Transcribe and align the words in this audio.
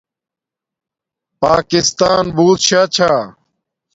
پاکستان 1.41 2.25
بوت 2.35 2.59
شاہ 2.67 2.87
چھا 2.95 3.13